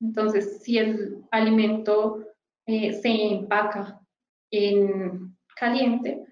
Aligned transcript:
Entonces, 0.00 0.62
si 0.62 0.78
el 0.78 1.22
alimento 1.30 2.24
eh, 2.66 2.92
se 2.92 3.08
empaca 3.08 4.00
en 4.50 5.36
caliente 5.54 6.24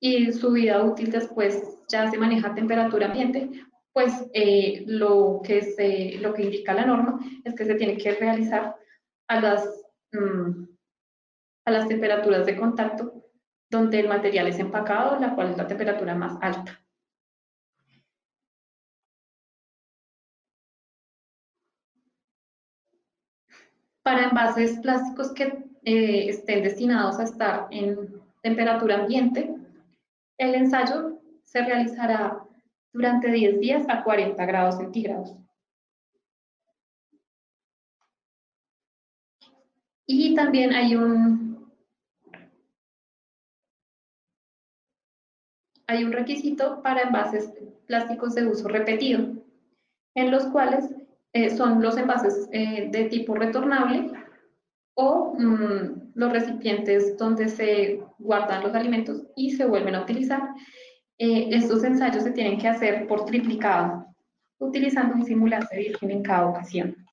y 0.00 0.32
su 0.32 0.52
vida 0.52 0.82
útil 0.82 1.10
después 1.10 1.62
ya 1.88 2.10
se 2.10 2.18
maneja 2.18 2.48
a 2.48 2.54
temperatura 2.54 3.06
ambiente, 3.06 3.50
pues 3.92 4.12
eh, 4.32 4.84
lo, 4.86 5.40
que 5.44 5.62
se, 5.62 6.18
lo 6.20 6.32
que 6.34 6.44
indica 6.44 6.74
la 6.74 6.86
norma 6.86 7.18
es 7.44 7.54
que 7.54 7.64
se 7.64 7.74
tiene 7.74 7.96
que 7.96 8.12
realizar 8.12 8.74
a 9.28 9.40
las, 9.40 9.84
mm, 10.12 10.64
a 11.66 11.70
las 11.70 11.88
temperaturas 11.88 12.46
de 12.46 12.56
contacto 12.56 13.25
donde 13.70 14.00
el 14.00 14.08
material 14.08 14.46
es 14.46 14.58
empacado, 14.58 15.18
la 15.18 15.34
cual 15.34 15.50
es 15.50 15.56
la 15.56 15.66
temperatura 15.66 16.14
más 16.14 16.38
alta. 16.40 16.80
Para 24.02 24.28
envases 24.28 24.78
plásticos 24.78 25.32
que 25.32 25.44
eh, 25.84 26.28
estén 26.28 26.62
destinados 26.62 27.18
a 27.18 27.24
estar 27.24 27.66
en 27.70 28.22
temperatura 28.40 29.00
ambiente, 29.00 29.52
el 30.38 30.54
ensayo 30.54 31.20
se 31.44 31.62
realizará 31.62 32.40
durante 32.92 33.30
10 33.30 33.60
días 33.60 33.86
a 33.88 34.04
40 34.04 34.46
grados 34.46 34.76
centígrados. 34.76 35.36
Y 40.06 40.34
también 40.36 40.72
hay 40.72 40.94
un, 40.94 41.45
hay 45.86 46.04
un 46.04 46.12
requisito 46.12 46.82
para 46.82 47.02
envases 47.02 47.52
plásticos 47.86 48.34
de 48.34 48.46
uso 48.46 48.68
repetido, 48.68 49.28
en 50.14 50.30
los 50.30 50.46
cuales 50.46 50.94
eh, 51.32 51.56
son 51.56 51.82
los 51.82 51.96
envases 51.96 52.48
eh, 52.52 52.88
de 52.90 53.04
tipo 53.04 53.34
retornable 53.34 54.10
o 54.94 55.34
mm, 55.38 56.12
los 56.14 56.32
recipientes 56.32 57.16
donde 57.16 57.48
se 57.48 58.00
guardan 58.18 58.62
los 58.62 58.74
alimentos 58.74 59.22
y 59.36 59.50
se 59.50 59.66
vuelven 59.66 59.94
a 59.94 60.02
utilizar. 60.02 60.48
Eh, 61.18 61.48
estos 61.52 61.84
ensayos 61.84 62.24
se 62.24 62.32
tienen 62.32 62.58
que 62.58 62.68
hacer 62.68 63.06
por 63.06 63.24
triplicado, 63.24 64.06
utilizando 64.58 65.14
un 65.14 65.24
simulante 65.24 65.76
virgen 65.76 66.10
en 66.10 66.22
cada 66.22 66.46
ocasión. 66.46 67.05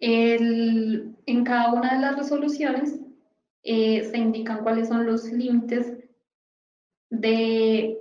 En 0.00 1.44
cada 1.44 1.72
una 1.72 1.94
de 1.94 2.00
las 2.00 2.16
resoluciones 2.16 3.00
eh, 3.62 4.04
se 4.10 4.16
indican 4.16 4.62
cuáles 4.62 4.88
son 4.88 5.06
los 5.06 5.24
límites 5.24 5.92
de 7.10 7.98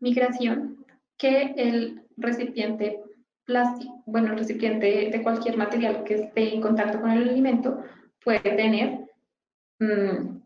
migración 0.00 0.84
que 1.16 1.54
el 1.56 2.02
recipiente 2.16 3.00
plástico, 3.44 4.02
bueno, 4.06 4.32
el 4.32 4.38
recipiente 4.38 5.10
de 5.10 5.22
cualquier 5.22 5.56
material 5.56 6.04
que 6.04 6.14
esté 6.14 6.54
en 6.54 6.60
contacto 6.60 7.00
con 7.00 7.10
el 7.10 7.28
alimento 7.28 7.82
puede 8.22 8.40
tener 8.40 9.00
mm, 9.80 10.38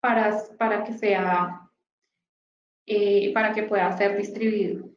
para, 0.00 0.38
para 0.58 0.84
que 0.84 0.92
sea, 0.92 1.70
eh, 2.86 3.32
para 3.32 3.52
que 3.52 3.64
pueda 3.64 3.96
ser 3.96 4.16
distribuido. 4.16 4.91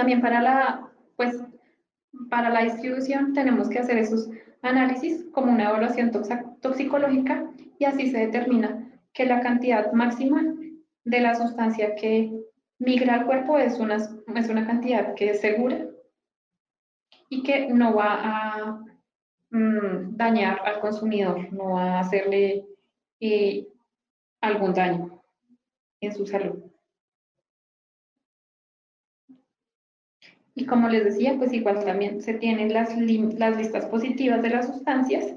También 0.00 0.22
para 0.22 0.40
la, 0.40 0.90
pues, 1.16 1.44
para 2.30 2.48
la 2.48 2.62
distribución 2.62 3.34
tenemos 3.34 3.68
que 3.68 3.80
hacer 3.80 3.98
esos 3.98 4.30
análisis 4.62 5.26
como 5.32 5.52
una 5.52 5.68
evaluación 5.68 6.10
toxicológica 6.62 7.50
y 7.78 7.84
así 7.84 8.06
se 8.10 8.16
determina 8.16 8.98
que 9.12 9.26
la 9.26 9.42
cantidad 9.42 9.92
máxima 9.92 10.54
de 11.04 11.20
la 11.20 11.34
sustancia 11.34 11.96
que 11.96 12.32
migra 12.78 13.16
al 13.16 13.26
cuerpo 13.26 13.58
es 13.58 13.78
una, 13.78 13.96
es 13.96 14.48
una 14.48 14.66
cantidad 14.66 15.14
que 15.14 15.32
es 15.32 15.42
segura 15.42 15.86
y 17.28 17.42
que 17.42 17.68
no 17.68 17.94
va 17.94 18.20
a 18.22 18.84
mm, 19.50 20.16
dañar 20.16 20.62
al 20.64 20.80
consumidor, 20.80 21.52
no 21.52 21.72
va 21.72 21.98
a 21.98 22.00
hacerle 22.00 22.64
eh, 23.20 23.68
algún 24.40 24.72
daño 24.72 25.22
en 26.00 26.14
su 26.14 26.24
salud. 26.24 26.69
Y 30.60 30.66
como 30.66 30.90
les 30.90 31.04
decía, 31.04 31.38
pues 31.38 31.54
igual 31.54 31.82
también 31.86 32.20
se 32.20 32.34
tienen 32.34 32.74
las, 32.74 32.94
listas 32.94 33.86
positivas 33.86 34.42
de 34.42 34.50
las 34.50 34.66
sustancias 34.66 35.34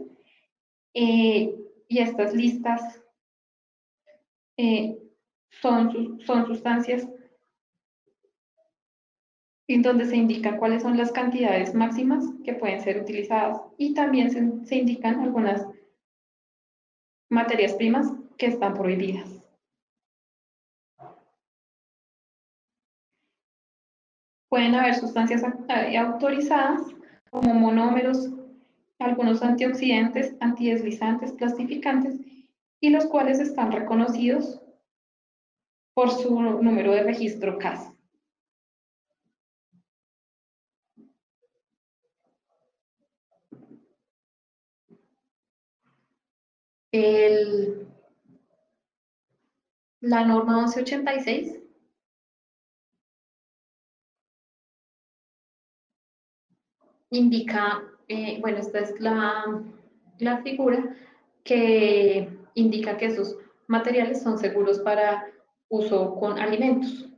eh, 0.94 1.56
y 1.88 2.00
estas 2.00 2.34
listas 2.34 3.01
eh, 4.57 4.97
son, 5.61 6.19
son 6.25 6.45
sustancias 6.45 7.07
en 9.69 9.81
donde 9.81 10.07
se 10.07 10.17
indican 10.17 10.57
cuáles 10.57 10.81
son 10.84 10.97
las 10.97 11.13
cantidades 11.13 11.73
máximas 11.73 12.25
que 12.44 12.55
pueden 12.55 12.81
ser 12.81 13.01
utilizadas 13.01 13.61
y 13.78 13.94
también 13.94 14.29
se, 14.29 14.66
se 14.66 14.75
indican 14.75 15.22
algunas 15.22 15.66
materias 17.29 17.75
primas 17.75 18.11
que 18.38 18.47
están 18.47 18.73
prohibidas. 18.73 19.33
Pueden 24.53 24.75
haber 24.75 24.94
sustancias 24.94 25.41
eh, 25.68 25.97
autorizadas 25.97 26.84
como 27.31 27.56
monómeros, 27.56 28.30
algunos 29.00 29.41
antioxidantes, 29.41 30.36
antideslizantes, 30.41 31.31
plastificantes 31.31 32.19
y 32.80 32.91
los 32.91 33.08
cuales 33.08 33.40
están 33.40 33.72
reconocidos 33.72 34.62
por 35.96 36.12
su 36.12 36.40
número 36.40 36.91
de 36.91 37.02
registro 37.02 37.58
CAS. 37.58 37.90
la 50.02 50.25
norma 50.25 50.68
1186 50.68 51.62
indica, 57.13 57.84
eh, 58.07 58.40
bueno, 58.41 58.57
esta 58.57 58.79
es 58.79 59.00
la, 59.00 59.63
la 60.19 60.41
figura 60.41 60.96
que 61.44 62.29
indica 62.56 62.97
que 62.97 63.06
esos 63.06 63.38
materiales 63.68 64.22
son 64.22 64.38
seguros 64.38 64.79
para 64.79 65.28
uso 65.69 66.16
con 66.16 66.40
alimentos 66.40 67.09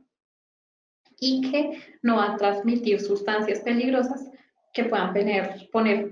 y 1.18 1.50
que 1.50 1.82
no 2.02 2.16
van 2.16 2.32
a 2.32 2.36
transmitir 2.36 3.00
sustancias 3.00 3.60
peligrosas 3.60 4.30
que 4.72 4.84
puedan 4.84 5.14
poner, 5.14 5.68
poner 5.72 6.10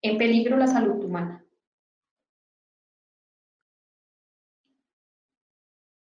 en 0.00 0.18
peligro 0.18 0.56
la 0.56 0.66
salud 0.66 1.04
humana. 1.04 1.44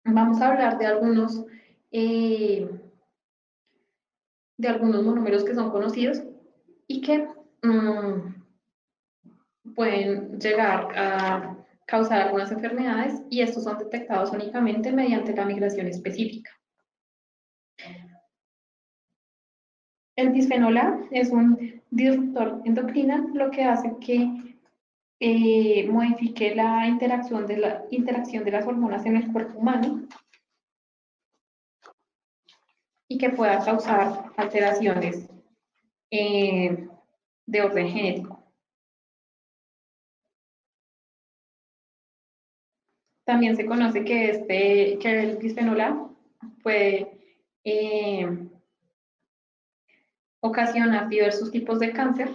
Vamos 0.03 0.41
a 0.41 0.47
hablar 0.47 0.79
de 0.79 0.85
algunos, 0.87 1.45
eh, 1.91 2.67
de 4.57 4.67
algunos 4.67 5.03
monómeros 5.03 5.43
que 5.43 5.53
son 5.53 5.69
conocidos 5.69 6.23
y 6.87 7.01
que 7.01 7.27
mm, 7.63 8.43
pueden 9.75 10.39
llegar 10.39 10.97
a 10.97 11.57
causar 11.85 12.21
algunas 12.21 12.51
enfermedades 12.51 13.21
y 13.29 13.41
estos 13.41 13.63
son 13.63 13.77
detectados 13.77 14.31
únicamente 14.31 14.91
mediante 14.91 15.35
la 15.35 15.45
migración 15.45 15.87
específica. 15.87 16.51
El 20.15 20.29
bisfenol 20.29 20.77
A 20.77 20.99
es 21.11 21.29
un 21.29 21.81
disruptor 21.91 22.61
endocrino, 22.65 23.29
lo 23.33 23.51
que 23.51 23.63
hace 23.63 23.95
que 24.01 24.27
eh, 25.19 25.87
modifique 25.87 26.55
la 26.55 26.87
interacción, 26.87 27.45
de 27.45 27.57
la 27.57 27.85
interacción 27.91 28.43
de 28.43 28.51
las 28.51 28.65
hormonas 28.65 29.05
en 29.05 29.17
el 29.17 29.31
cuerpo 29.31 29.59
humano 29.59 30.07
y 33.07 33.17
que 33.17 33.29
pueda 33.29 33.63
causar 33.63 34.31
alteraciones 34.35 35.29
eh, 36.11 36.87
de 37.45 37.61
orden 37.61 37.87
genético. 37.89 38.43
También 43.25 43.57
se 43.57 43.65
conoce 43.65 44.05
que, 44.05 44.29
este, 44.29 44.97
que 44.99 45.19
el 45.21 45.37
bisfenol 45.37 45.81
A 45.81 46.09
puede 46.63 47.19
eh, 47.65 48.49
ocasionar 50.39 51.09
diversos 51.09 51.51
tipos 51.51 51.79
de 51.79 51.91
cáncer 51.91 52.29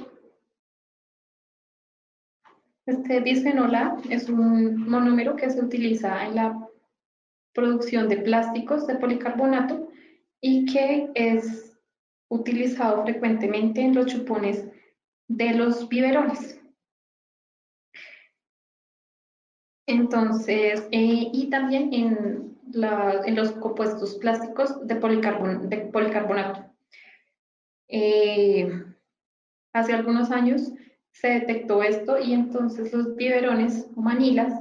Este 2.85 3.21
bisfenol 3.21 3.75
A 3.77 3.97
es 4.11 4.29
un 4.29 4.89
monómero 4.89 5.37
que 5.37 5.49
se 5.49 5.61
utiliza 5.61 6.27
en 6.27 6.35
la 6.35 6.69
producción 7.53 8.09
de 8.09 8.17
plásticos 8.17 8.89
de 8.89 8.97
policarbonato 8.97 9.89
y 10.41 10.65
que 10.67 11.09
es 11.15 11.72
utilizado 12.33 13.03
frecuentemente 13.03 13.83
en 13.83 13.95
los 13.95 14.07
chupones 14.07 14.65
de 15.29 15.53
los 15.53 15.89
biberones. 15.89 16.59
Entonces, 19.87 20.89
eh, 20.91 21.29
y 21.33 21.51
también 21.51 21.93
en, 21.93 22.53
los 22.73 23.53
compuestos 23.53 24.15
plásticos 24.15 24.87
de, 24.87 24.97
policarbonato. 24.97 26.65
Eh, 27.89 28.83
hace 29.75 29.93
algunos 29.93 30.31
años 30.31 30.73
se 31.11 31.29
detectó 31.29 31.83
esto 31.83 32.19
y 32.19 32.33
entonces 32.33 32.91
los 32.95 33.15
biberones 33.15 33.91
o 33.95 34.01
manilas 34.01 34.59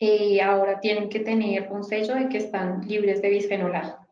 eh, 0.00 0.42
ahora 0.42 0.80
tienen 0.80 1.08
que 1.08 1.20
tener 1.20 1.70
un 1.70 1.84
sello 1.84 2.16
de 2.16 2.28
que 2.28 2.38
están 2.38 2.80
libres 2.88 3.22
de 3.22 3.30
bisfenol 3.30 3.76
A. 3.76 4.05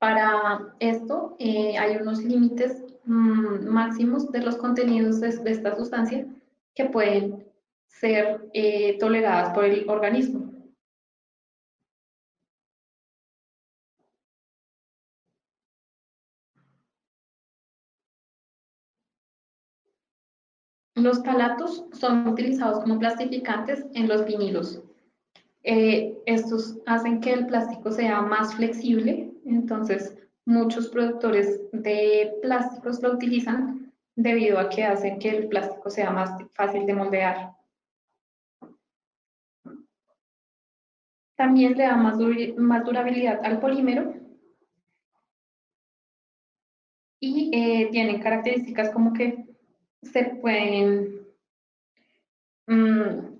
Para 0.00 0.74
esto 0.78 1.36
eh, 1.38 1.76
hay 1.76 1.96
unos 1.96 2.24
límites 2.24 2.82
mm, 3.04 3.68
máximos 3.68 4.32
de 4.32 4.40
los 4.40 4.56
contenidos 4.56 5.20
de, 5.20 5.28
esta 5.28 5.76
sustancia 5.76 6.26
que 6.74 6.86
pueden 6.86 7.46
ser 7.86 8.48
eh, 8.54 8.96
toleradas 8.98 9.52
por 9.52 9.66
el 9.66 9.86
organismo. 9.90 10.54
Los 20.94 21.22
talatos 21.22 21.84
son 21.92 22.26
utilizados 22.26 22.80
como 22.80 22.98
plastificantes 22.98 23.84
en 23.92 24.08
los 24.08 24.24
vinilos. 24.24 24.82
Eh, 25.62 26.16
estos 26.26 26.78
hacen 26.86 27.20
que 27.20 27.32
el 27.32 27.46
plástico 27.46 27.90
sea 27.90 28.22
más 28.22 28.54
flexible, 28.54 29.30
entonces 29.44 30.16
muchos 30.46 30.88
productores 30.88 31.60
de 31.72 32.32
plásticos 32.40 33.02
lo 33.02 33.12
utilizan 33.12 33.92
debido 34.16 34.58
a 34.58 34.68
que 34.68 34.84
hacen 34.84 35.18
que 35.18 35.30
el 35.30 35.48
plástico 35.48 35.90
sea 35.90 36.10
más 36.10 36.30
fácil 36.54 36.86
de 36.86 36.94
moldear. 36.94 37.52
También 41.36 41.76
le 41.76 41.84
da 41.84 41.96
más, 41.96 42.18
durabilidad 42.18 43.40
al 43.42 43.60
polímero 43.60 44.12
y 47.18 47.50
eh, 47.54 47.88
tienen 47.90 48.20
características 48.20 48.90
como 48.90 49.12
que 49.12 49.46
se 50.02 50.24
pueden, 50.24 51.26
mm, 52.66 53.38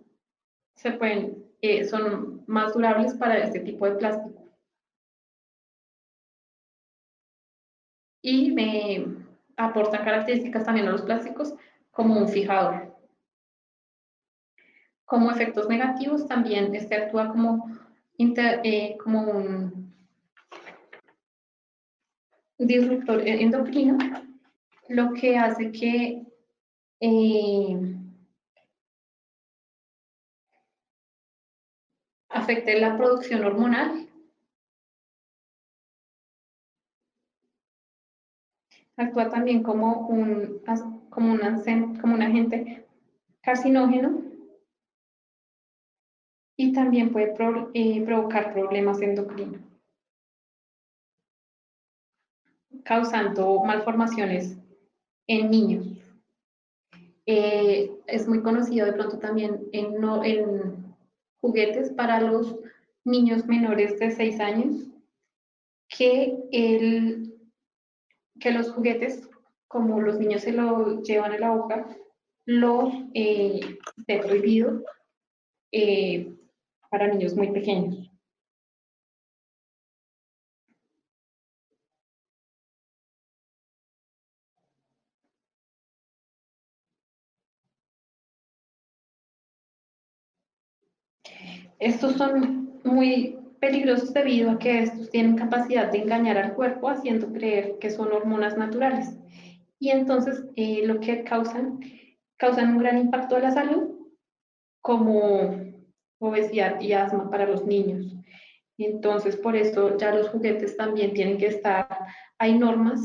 se 0.76 0.92
pueden, 0.92 1.49
eh, 1.62 1.84
son 1.84 2.42
más 2.46 2.72
durables 2.74 3.14
para 3.14 3.38
este 3.38 3.60
tipo 3.60 3.86
de 3.86 3.96
plástico. 3.96 4.48
Y 8.22 8.52
me 8.52 9.06
aportan 9.56 10.04
características 10.04 10.64
también 10.64 10.88
a 10.88 10.92
los 10.92 11.02
plásticos 11.02 11.54
como 11.90 12.18
un 12.18 12.28
fijador. 12.28 12.94
Como 15.04 15.30
efectos 15.30 15.68
negativos 15.68 16.26
también 16.26 16.74
este 16.74 16.94
actúa 16.94 17.28
como, 17.28 17.70
eh, 18.18 18.96
como 19.02 19.22
un 19.22 19.92
disruptor 22.58 23.26
endocrino, 23.26 23.98
lo 24.88 25.12
que 25.14 25.36
hace 25.38 25.72
que 25.72 26.22
eh, 27.00 27.96
afecte 32.40 32.80
la 32.80 32.96
producción 32.96 33.44
hormonal. 33.44 34.08
Actúa 38.96 39.30
también 39.30 39.62
como 39.62 40.08
un, 40.08 40.62
como 41.10 42.14
un 42.14 42.22
agente 42.22 42.86
carcinógeno 43.42 44.22
y 46.56 46.72
también 46.72 47.10
puede 47.10 47.34
eh, 47.72 48.02
provocar 48.04 48.52
problemas 48.52 49.00
endocrinos, 49.00 49.62
causando 52.84 53.62
malformaciones 53.64 54.58
en 55.26 55.50
niños. 55.50 55.86
Eh, 57.24 57.90
es 58.06 58.28
muy 58.28 58.42
conocido 58.42 58.84
de 58.84 58.92
pronto 58.92 59.18
también 59.18 59.68
en, 59.72 59.94
en 60.24 60.79
juguetes 61.40 61.90
para 61.90 62.20
los 62.20 62.56
niños 63.04 63.46
menores 63.46 63.98
de 63.98 64.10
6 64.10 64.40
años, 64.40 64.86
que, 65.88 66.36
el, 66.52 67.34
que 68.38 68.50
los 68.52 68.70
juguetes, 68.70 69.28
como 69.68 70.00
los 70.00 70.18
niños 70.18 70.42
se 70.42 70.52
lo 70.52 71.02
llevan 71.02 71.32
a 71.32 71.38
la 71.38 71.50
boca, 71.50 71.86
los 72.46 72.92
eh, 73.14 73.60
esté 73.98 74.18
prohibido 74.18 74.84
eh, 75.72 76.34
para 76.90 77.08
niños 77.08 77.34
muy 77.34 77.50
pequeños. 77.50 78.09
Estos 91.80 92.16
son 92.16 92.78
muy 92.84 93.38
peligrosos 93.58 94.12
debido 94.12 94.50
a 94.50 94.58
que 94.58 94.82
estos 94.82 95.10
tienen 95.10 95.34
capacidad 95.34 95.90
de 95.90 95.98
engañar 95.98 96.36
al 96.36 96.54
cuerpo 96.54 96.90
haciendo 96.90 97.32
creer 97.32 97.78
que 97.80 97.90
son 97.90 98.12
hormonas 98.12 98.58
naturales. 98.58 99.16
Y 99.78 99.88
entonces 99.88 100.44
eh, 100.56 100.86
lo 100.86 101.00
que 101.00 101.24
causan, 101.24 101.80
causan 102.36 102.74
un 102.74 102.78
gran 102.78 102.98
impacto 102.98 103.36
a 103.36 103.40
la 103.40 103.50
salud, 103.50 103.98
como 104.82 105.58
obesidad 106.18 106.78
y 106.82 106.92
asma 106.92 107.30
para 107.30 107.46
los 107.46 107.64
niños. 107.64 108.14
Entonces, 108.76 109.36
por 109.36 109.56
eso 109.56 109.96
ya 109.96 110.14
los 110.14 110.28
juguetes 110.28 110.76
también 110.76 111.14
tienen 111.14 111.38
que 111.38 111.46
estar, 111.46 111.88
hay 112.38 112.58
normas 112.58 113.00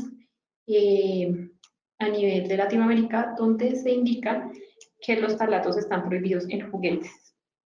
eh, 0.66 1.48
a 1.98 2.08
nivel 2.08 2.46
de 2.46 2.56
Latinoamérica 2.58 3.34
donde 3.38 3.74
se 3.76 3.90
indica 3.90 4.50
que 5.00 5.16
los 5.16 5.36
talatos 5.38 5.78
están 5.78 6.08
prohibidos 6.08 6.46
en 6.50 6.70
juguetes 6.70 7.26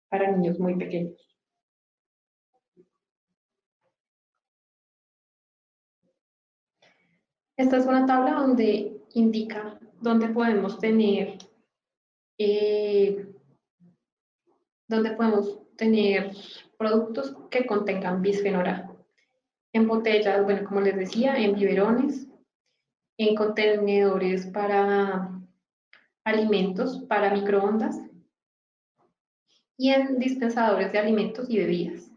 para 0.09 0.31
niños 0.31 0.59
muy 0.59 0.75
pequeños. 0.75 1.15
Esta 7.57 7.77
es 7.77 7.85
una 7.85 8.05
tabla 8.05 8.33
donde 8.33 9.01
indica 9.13 9.79
dónde 9.99 10.29
podemos 10.29 10.77
tener 10.79 11.37
eh, 12.37 13.25
donde 14.87 15.11
podemos 15.11 15.59
tener 15.75 16.31
productos 16.77 17.35
que 17.49 17.65
contengan 17.65 18.21
bisfenol 18.21 18.67
A. 18.67 18.95
En 19.73 19.87
botellas, 19.87 20.43
bueno, 20.43 20.67
como 20.67 20.81
les 20.81 20.95
decía, 20.95 21.35
en 21.35 21.55
biberones, 21.55 22.27
en 23.17 23.35
contenedores 23.35 24.47
para 24.47 25.31
alimentos, 26.23 27.03
para 27.09 27.33
microondas, 27.33 27.99
y 29.77 29.91
en 29.91 30.19
dispensadores 30.19 30.91
de 30.91 30.99
alimentos 30.99 31.49
y 31.49 31.59
bebidas. 31.59 32.11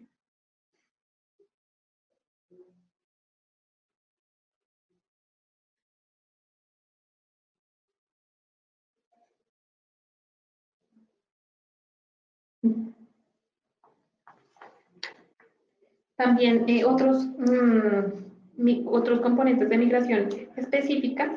También 16.17 16.69
eh, 16.69 16.85
otros, 16.85 17.25
mm, 17.25 18.87
otros 18.87 19.21
componentes 19.21 19.71
de 19.71 19.79
migración 19.79 20.29
específica 20.55 21.35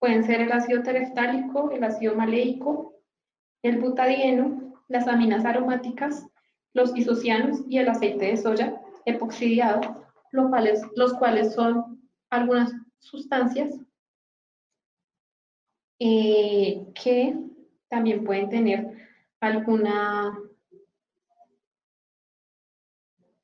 pueden 0.00 0.24
ser 0.24 0.40
el 0.40 0.50
ácido 0.50 0.82
tereftálico, 0.82 1.70
el 1.70 1.84
ácido 1.84 2.16
maleico, 2.16 2.94
el 3.62 3.78
butadieno, 3.78 4.71
las 4.92 5.08
aminas 5.08 5.44
aromáticas, 5.44 6.28
los 6.74 6.96
isocianos 6.96 7.60
y 7.68 7.78
el 7.78 7.88
aceite 7.88 8.26
de 8.26 8.36
soya 8.36 8.80
epoxidiado, 9.06 10.04
los 10.32 11.14
cuales 11.14 11.54
son 11.54 12.00
algunas 12.30 12.72
sustancias 13.00 13.74
eh, 15.98 16.86
que 16.94 17.34
también 17.88 18.24
pueden 18.24 18.48
tener 18.48 19.08
alguna 19.40 20.38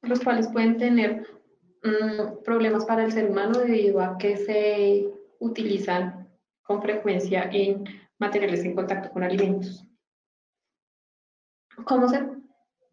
los 0.02 0.20
cuales 0.20 0.48
pueden 0.48 0.76
tener 0.76 1.26
mm, 1.82 2.42
problemas 2.44 2.84
para 2.84 3.04
el 3.04 3.12
ser 3.12 3.30
humano 3.30 3.58
debido 3.58 4.00
a 4.00 4.16
que 4.18 4.36
se 4.36 5.08
utilizan 5.38 6.28
con 6.62 6.82
frecuencia 6.82 7.48
en 7.52 7.84
materiales 8.18 8.64
en 8.64 8.74
contacto 8.74 9.10
con 9.10 9.22
alimentos. 9.22 9.87
¿Cómo 11.84 12.08
se 12.08 12.26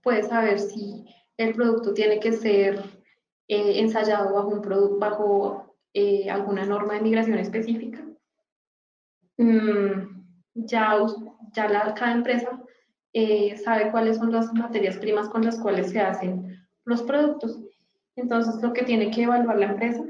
puede 0.02 0.24
saber 0.24 0.60
si 0.60 1.06
el 1.38 1.54
producto 1.54 1.94
tiene 1.94 2.20
que 2.20 2.32
ser 2.32 2.80
eh, 3.48 3.80
ensayado 3.80 4.34
bajo, 4.34 4.48
un 4.50 5.00
bajo 5.00 5.76
eh, 5.94 6.30
alguna 6.30 6.66
norma 6.66 6.96
de 6.96 7.02
migración 7.02 7.40
específica? 7.40 8.06
Mm, 9.38 10.24
ya, 10.54 10.98
ya 11.54 11.68
la, 11.68 11.94
cada 11.94 12.14
empresa 12.14 12.62
eh, 13.14 13.58
sabe 13.58 13.92
cuáles 13.92 14.18
son 14.18 14.32
las 14.32 14.54
materias 14.54 14.98
primas 14.98 15.30
con 15.30 15.44
las 15.44 15.60
cuales 15.60 15.92
se 15.92 16.00
hacen 16.00 16.58
los 16.86 17.02
productos. 17.04 17.60
Entonces, 18.16 18.62
lo 18.62 18.74
que 18.74 18.84
tiene 18.84 19.12
que 19.12 19.24
evaluar 19.24 19.58
la 19.58 19.68
empresa 19.68 20.04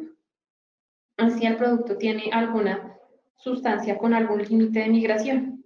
es 1.17 1.33
si 1.35 1.45
el 1.45 1.57
producto 1.57 1.97
tiene 1.97 2.29
alguna 2.31 2.97
sustancia 3.37 3.97
con 3.97 4.13
algún 4.13 4.43
límite 4.43 4.79
de 4.79 4.89
migración. 4.89 5.63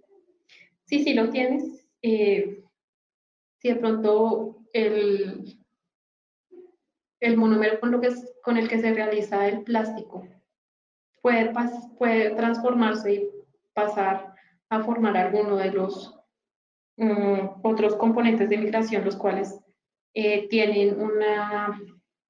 Si 0.84 1.02
sí 1.02 1.14
lo 1.14 1.30
tienes, 1.30 1.88
eh, 2.02 2.59
si 3.60 3.68
de 3.68 3.76
pronto 3.76 4.56
el, 4.72 5.58
el 7.20 7.36
monómero 7.36 7.78
con, 7.80 7.90
lo 7.90 8.00
que 8.00 8.08
con 8.42 8.56
el 8.56 8.68
que 8.68 8.80
se 8.80 8.92
realiza 8.92 9.46
el 9.46 9.62
plástico 9.62 10.26
puede, 11.20 11.52
puede 11.98 12.30
transformarse 12.30 13.14
y 13.14 13.30
pasar 13.74 14.34
a 14.70 14.82
formar 14.82 15.16
alguno 15.16 15.56
de 15.56 15.72
los 15.72 16.16
mm, 16.96 17.60
otros 17.62 17.96
componentes 17.96 18.48
de 18.48 18.58
migración, 18.58 19.04
los 19.04 19.16
cuales 19.16 19.60
eh, 20.14 20.48
tienen, 20.48 21.00
una, 21.00 21.80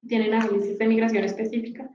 tienen 0.07 0.33
análisis 0.33 0.77
de 0.77 0.87
migración 0.87 1.23
específica, 1.23 1.89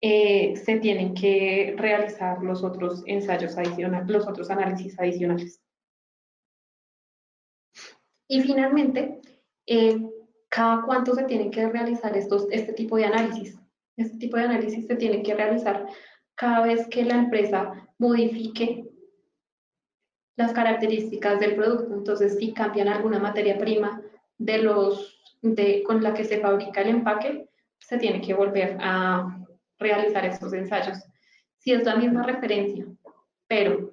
eh, 0.00 0.56
se 0.56 0.78
tienen 0.80 1.14
que 1.14 1.74
realizar 1.76 2.42
los 2.42 2.62
otros 2.64 3.02
ensayos 3.06 3.56
adicionales, 3.56 4.08
los 4.08 4.26
otros 4.26 4.50
análisis 4.50 4.98
adicionales. 4.98 5.62
Y 8.28 8.42
finalmente, 8.42 9.20
eh, 9.66 10.00
¿cada 10.48 10.82
cuánto 10.82 11.14
se 11.14 11.24
tienen 11.24 11.50
que 11.50 11.68
realizar 11.68 12.16
estos, 12.16 12.46
este 12.50 12.72
tipo 12.72 12.96
de 12.96 13.06
análisis? 13.06 13.58
Este 13.96 14.16
tipo 14.18 14.36
de 14.36 14.44
análisis 14.44 14.86
se 14.86 14.96
tiene 14.96 15.22
que 15.22 15.34
realizar 15.34 15.86
cada 16.34 16.66
vez 16.66 16.86
que 16.88 17.04
la 17.04 17.14
empresa 17.14 17.88
modifique 17.98 18.84
las 20.36 20.52
características 20.52 21.40
del 21.40 21.56
producto. 21.56 21.94
Entonces, 21.94 22.38
si 22.38 22.52
cambian 22.52 22.88
alguna 22.88 23.18
materia 23.18 23.58
prima 23.58 24.02
de 24.38 24.58
los, 24.58 25.22
de, 25.42 25.82
con 25.84 26.02
la 26.02 26.14
que 26.14 26.24
se 26.24 26.40
fabrica 26.40 26.80
el 26.82 26.88
empaque, 26.88 27.48
se 27.78 27.98
tiene 27.98 28.20
que 28.20 28.34
volver 28.34 28.76
a 28.80 29.38
realizar 29.78 30.24
estos 30.24 30.52
ensayos. 30.52 30.98
Si 31.58 31.72
es 31.72 31.84
la 31.84 31.96
misma 31.96 32.22
referencia, 32.22 32.86
pero 33.46 33.92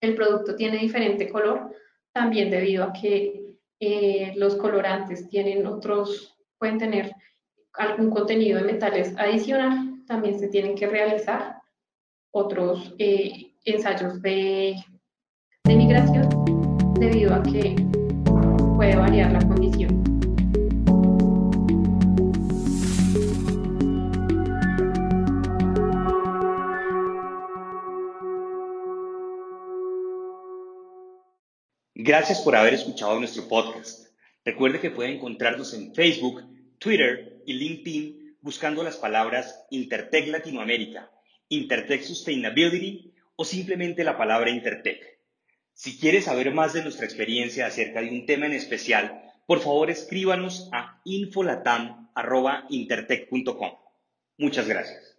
el 0.00 0.14
producto 0.14 0.54
tiene 0.54 0.78
diferente 0.78 1.28
color, 1.28 1.74
también 2.14 2.50
debido 2.50 2.84
a 2.84 2.92
que 2.92 3.56
eh, 3.80 4.32
los 4.36 4.56
colorantes 4.56 5.28
tienen 5.28 5.66
otros, 5.66 6.38
pueden 6.58 6.78
tener 6.78 7.12
algún 7.74 8.10
contenido 8.10 8.58
de 8.58 8.72
metales 8.72 9.14
adicional, 9.18 10.04
también 10.06 10.38
se 10.38 10.48
tienen 10.48 10.76
que 10.76 10.86
realizar 10.86 11.58
otros 12.32 12.94
eh, 12.98 13.52
ensayos 13.64 14.22
de 14.22 14.76
de 15.66 15.76
migración 15.76 16.28
debido 17.00 17.34
a 17.34 17.42
que 17.42 17.74
puede 18.76 18.96
variar 18.96 19.32
la 19.32 19.38
condición. 19.38 20.13
Gracias 32.06 32.42
por 32.42 32.54
haber 32.54 32.74
escuchado 32.74 33.18
nuestro 33.18 33.48
podcast. 33.48 34.08
Recuerde 34.44 34.78
que 34.78 34.90
puede 34.90 35.14
encontrarnos 35.14 35.72
en 35.72 35.94
Facebook, 35.94 36.44
Twitter 36.78 37.40
y 37.46 37.54
LinkedIn 37.54 38.36
buscando 38.42 38.84
las 38.84 38.98
palabras 38.98 39.64
Intertech 39.70 40.26
Latinoamérica, 40.26 41.10
Intertech 41.48 42.02
Sustainability 42.02 43.14
o 43.36 43.46
simplemente 43.46 44.04
la 44.04 44.18
palabra 44.18 44.50
Intertech. 44.50 45.18
Si 45.72 45.98
quieres 45.98 46.26
saber 46.26 46.52
más 46.52 46.74
de 46.74 46.82
nuestra 46.82 47.06
experiencia 47.06 47.64
acerca 47.64 48.02
de 48.02 48.10
un 48.10 48.26
tema 48.26 48.44
en 48.44 48.52
especial, 48.52 49.32
por 49.46 49.60
favor 49.60 49.88
escríbanos 49.88 50.68
a 50.72 51.00
infolatam.intertech.com. 51.06 53.70
Muchas 54.36 54.68
gracias. 54.68 55.13